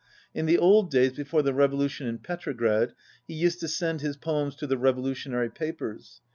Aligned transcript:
In 0.33 0.47
the 0.47 0.57
old 0.57 0.89
days 0.89 1.13
before 1.13 1.43
the 1.43 1.53
revolution 1.53 2.07
in 2.07 2.17
Petrograd 2.17 2.95
he 3.27 3.35
used 3.35 3.59
to 3.59 3.67
send 3.67 4.01
his 4.01 4.17
poems 4.17 4.55
to 4.55 4.65
the 4.65 4.75
revolutionary 4.79 5.51
papers. 5.51 6.21